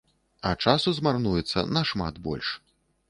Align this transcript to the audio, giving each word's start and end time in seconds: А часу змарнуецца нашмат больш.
А 0.51 0.53
часу 0.65 0.93
змарнуецца 0.99 1.67
нашмат 1.77 2.15
больш. 2.29 2.47